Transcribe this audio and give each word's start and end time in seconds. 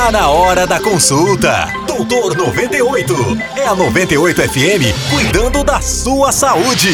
Tá 0.00 0.10
na 0.10 0.30
hora 0.30 0.66
da 0.66 0.80
consulta. 0.80 1.68
Doutor 1.86 2.34
98. 2.34 3.14
É 3.54 3.66
a 3.66 3.76
98 3.76 4.40
FM 4.48 5.10
cuidando 5.10 5.62
da 5.62 5.82
sua 5.82 6.32
saúde. 6.32 6.88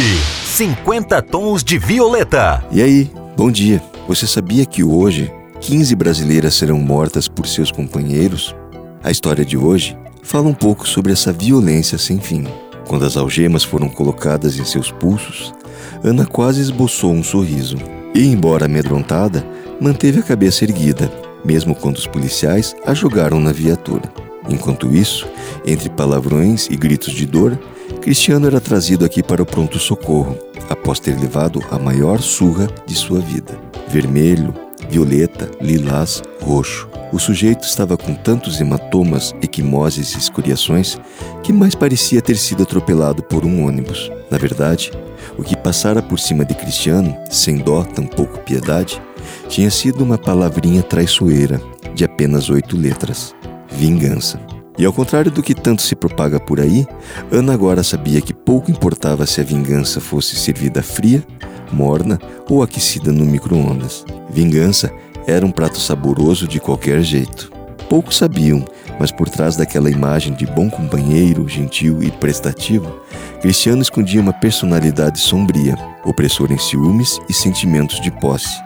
50 0.45 1.23
tons 1.23 1.63
de 1.63 1.79
violeta. 1.79 2.65
E 2.73 2.83
aí, 2.83 3.09
bom 3.37 3.49
dia. 3.49 3.81
Você 4.09 4.27
sabia 4.27 4.67
que 4.67 4.83
hoje 4.83 5.33
15 5.61 5.95
brasileiras 5.95 6.57
serão 6.57 6.81
mortas 6.81 7.29
por 7.29 7.47
seus 7.47 7.71
companheiros? 7.71 8.57
A 9.05 9.11
história 9.13 9.45
de 9.45 9.57
hoje 9.57 9.97
fala 10.21 10.49
um 10.49 10.55
pouco 10.55 10.87
sobre 10.89 11.13
essa 11.13 11.33
violência 11.33 11.99
sem 11.99 12.19
fim. 12.19 12.49
Quando 12.89 13.07
as 13.07 13.17
algemas 13.17 13.63
foram 13.63 13.89
colocadas 13.89 14.59
em 14.59 14.65
seus 14.65 14.91
pulsos, 14.91 15.55
Ana 16.03 16.27
quase 16.27 16.61
esboçou 16.61 17.13
um 17.13 17.23
sorriso. 17.23 17.77
E, 18.13 18.27
embora 18.27 18.65
amedrontada, 18.65 19.47
manteve 19.81 20.19
a 20.19 20.25
cabeça 20.25 20.65
erguida, 20.65 21.09
mesmo 21.47 21.75
quando 21.75 21.97
os 21.97 22.07
policiais 22.07 22.75
a 22.85 22.93
jogaram 22.93 23.39
na 23.39 23.53
viatura. 23.53 24.13
Enquanto 24.49 24.95
isso, 24.95 25.27
entre 25.65 25.89
palavrões 25.89 26.69
e 26.71 26.77
gritos 26.77 27.15
de 27.15 27.25
dor, 27.25 27.59
Cristiano 28.01 28.47
era 28.47 28.61
trazido 28.61 29.05
aqui 29.05 29.23
para 29.23 29.43
o 29.43 29.47
pronto-socorro, 29.47 30.37
após 30.69 30.99
ter 30.99 31.19
levado 31.19 31.61
a 31.71 31.79
maior 31.79 32.21
surra 32.21 32.69
de 32.85 32.95
sua 32.95 33.21
vida. 33.21 33.59
Vermelho, 33.89 34.53
violeta, 34.89 35.51
lilás, 35.61 36.23
roxo. 36.41 36.89
O 37.13 37.19
sujeito 37.19 37.65
estava 37.65 37.97
com 37.97 38.15
tantos 38.15 38.61
hematomas, 38.61 39.35
equimoses 39.41 40.15
e 40.15 40.19
escoriações 40.19 40.99
que 41.43 41.53
mais 41.53 41.75
parecia 41.75 42.21
ter 42.21 42.37
sido 42.37 42.65
atropelado 42.65 43.23
por 43.23 43.45
um 43.45 43.65
ônibus. 43.65 44.11
Na 44.31 44.37
verdade, 44.37 44.91
o 45.39 45.43
que 45.43 45.57
passara 45.57 46.03
por 46.03 46.19
cima 46.19 46.45
de 46.45 46.55
Cristiano, 46.55 47.17
sem 47.31 47.59
dó, 47.59 47.85
tampouco 47.85 48.41
piedade, 48.41 49.01
tinha 49.49 49.71
sido 49.71 50.03
uma 50.03 50.19
palavrinha 50.19 50.83
traiçoeira, 50.83 51.61
de 51.95 52.05
apenas 52.05 52.51
oito 52.51 52.77
letras: 52.77 53.35
vingança. 53.71 54.41
E 54.77 54.85
ao 54.85 54.93
contrário 54.93 55.31
do 55.31 55.43
que 55.43 55.55
tanto 55.55 55.83
se 55.83 55.95
propaga 55.95 56.39
por 56.39 56.61
aí, 56.61 56.87
Ana 57.31 57.55
agora 57.55 57.83
sabia 57.83 58.21
que 58.21 58.35
pouco 58.35 58.71
importava 58.71 59.25
se 59.27 59.41
a 59.41 59.45
vingança 59.45 60.01
fosse 60.01 60.37
servida 60.37 60.83
fria, 60.83 61.25
morna 61.73 62.19
ou 62.51 62.63
aquecida 62.63 63.11
no 63.11 63.25
micro-ondas. 63.25 64.05
Vingança 64.29 64.93
era 65.27 65.45
um 65.45 65.51
prato 65.51 65.79
saboroso 65.79 66.47
de 66.47 66.61
qualquer 66.61 67.03
jeito. 67.03 67.51
Poucos 67.89 68.17
sabiam, 68.17 68.65
mas 68.99 69.13
por 69.13 69.29
trás 69.29 69.57
daquela 69.57 69.91
imagem 69.91 70.35
de 70.35 70.47
bom 70.47 70.71
companheiro, 70.71 71.49
gentil 71.49 72.03
e 72.03 72.11
prestativo, 72.11 73.01
Cristiano 73.41 73.83
escondia 73.83 74.21
uma 74.21 74.33
personalidade 74.33 75.21
sombria, 75.21 75.77
opressor 76.05 76.51
em 76.51 76.59
ciúmes 76.59 77.21
e 77.29 77.33
sentimentos 77.33 78.01
de 78.01 78.11
posse, 78.11 78.61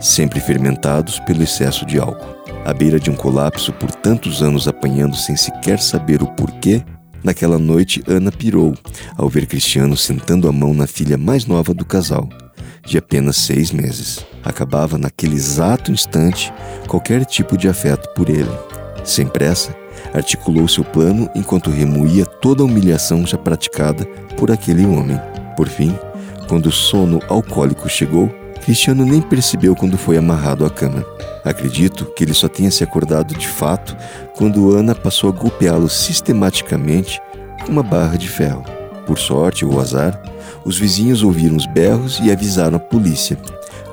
sempre 0.00 0.40
fermentados 0.40 1.18
pelo 1.20 1.42
excesso 1.42 1.86
de 1.86 1.98
álcool. 1.98 2.38
À 2.64 2.74
beira 2.74 3.00
de 3.00 3.10
um 3.10 3.16
colapso 3.16 3.72
por 3.72 3.90
tantos 3.90 4.42
anos 4.42 4.68
apanhando 4.68 5.16
sem 5.16 5.36
sequer 5.36 5.80
saber 5.80 6.22
o 6.22 6.26
porquê, 6.26 6.84
naquela 7.24 7.58
noite 7.58 8.02
Ana 8.06 8.30
pirou 8.30 8.74
ao 9.16 9.28
ver 9.28 9.46
Cristiano 9.46 9.96
sentando 9.96 10.46
a 10.46 10.52
mão 10.52 10.74
na 10.74 10.86
filha 10.86 11.16
mais 11.16 11.46
nova 11.46 11.72
do 11.72 11.84
casal, 11.84 12.28
de 12.84 12.98
apenas 12.98 13.36
seis 13.36 13.70
meses. 13.70 14.24
Acabava 14.44 14.98
naquele 14.98 15.36
exato 15.36 15.92
instante 15.92 16.52
qualquer 16.86 17.24
tipo 17.24 17.56
de 17.56 17.68
afeto 17.68 18.08
por 18.14 18.28
ele. 18.28 18.50
Sem 19.04 19.26
pressa, 19.26 19.74
articulou 20.12 20.66
seu 20.68 20.84
plano 20.84 21.28
enquanto 21.34 21.70
remoía 21.70 22.24
toda 22.24 22.62
a 22.62 22.66
humilhação 22.66 23.26
já 23.26 23.38
praticada 23.38 24.04
por 24.36 24.50
aquele 24.50 24.84
homem. 24.84 25.20
Por 25.56 25.68
fim, 25.68 25.96
quando 26.48 26.66
o 26.66 26.72
sono 26.72 27.20
alcoólico 27.28 27.88
chegou, 27.88 28.28
Cristiano 28.64 29.04
nem 29.04 29.22
percebeu 29.22 29.74
quando 29.74 29.96
foi 29.96 30.18
amarrado 30.18 30.64
à 30.64 30.70
cama. 30.70 31.04
Acredito 31.44 32.04
que 32.14 32.24
ele 32.24 32.34
só 32.34 32.48
tenha 32.48 32.70
se 32.70 32.84
acordado 32.84 33.34
de 33.34 33.48
fato 33.48 33.96
quando 34.36 34.74
Ana 34.76 34.94
passou 34.94 35.30
a 35.30 35.32
golpeá-lo 35.32 35.88
sistematicamente 35.88 37.20
com 37.64 37.72
uma 37.72 37.82
barra 37.82 38.16
de 38.16 38.28
ferro. 38.28 38.64
Por 39.06 39.18
sorte 39.18 39.64
ou 39.64 39.80
azar, 39.80 40.20
os 40.64 40.78
vizinhos 40.78 41.22
ouviram 41.22 41.56
os 41.56 41.66
berros 41.66 42.20
e 42.22 42.30
avisaram 42.30 42.76
a 42.76 42.80
polícia, 42.80 43.36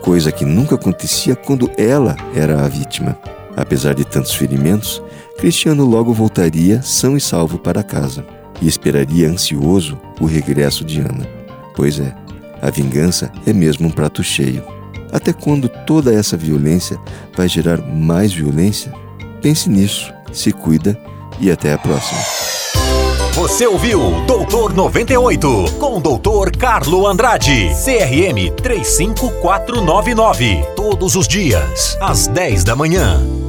coisa 0.01 0.31
que 0.31 0.45
nunca 0.45 0.75
acontecia 0.75 1.35
quando 1.35 1.69
ela 1.77 2.15
era 2.35 2.63
a 2.63 2.67
vítima. 2.67 3.17
Apesar 3.55 3.95
de 3.95 4.05
tantos 4.05 4.33
ferimentos, 4.33 5.01
Cristiano 5.37 5.85
logo 5.85 6.13
voltaria 6.13 6.81
são 6.81 7.15
e 7.15 7.21
salvo 7.21 7.59
para 7.59 7.83
casa 7.83 8.25
e 8.61 8.67
esperaria 8.67 9.29
ansioso 9.29 9.99
o 10.19 10.25
regresso 10.25 10.83
de 10.83 10.99
Ana. 10.99 11.27
Pois 11.75 11.99
é, 11.99 12.15
a 12.61 12.69
vingança 12.69 13.31
é 13.45 13.53
mesmo 13.53 13.87
um 13.87 13.91
prato 13.91 14.23
cheio. 14.23 14.63
Até 15.11 15.31
quando 15.31 15.69
toda 15.69 16.13
essa 16.13 16.35
violência 16.35 16.97
vai 17.35 17.47
gerar 17.47 17.81
mais 17.81 18.33
violência? 18.33 18.91
Pense 19.41 19.69
nisso, 19.69 20.11
se 20.33 20.51
cuida 20.51 20.99
e 21.39 21.51
até 21.51 21.73
a 21.73 21.77
próxima. 21.77 22.56
Você 23.37 23.65
ouviu 23.67 24.25
Doutor 24.25 24.73
98 24.73 25.73
com 25.77 25.97
o 25.97 26.01
Doutor 26.01 26.57
Carlo 26.57 27.05
Andrade, 27.05 27.69
CRM 27.85 28.49
35499. 28.63 30.65
Todos 30.75 31.15
os 31.15 31.27
dias, 31.27 31.95
às 32.01 32.25
10 32.25 32.63
da 32.63 32.75
manhã. 32.75 33.46